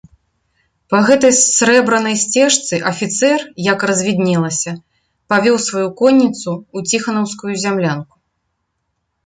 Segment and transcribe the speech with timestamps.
[0.93, 3.39] Па гэтай срэбранай сцежцы афіцэр,
[3.73, 4.71] як развіднелася,
[5.35, 8.15] павёў сваю конніцу ў ціханаўскую зямлянку.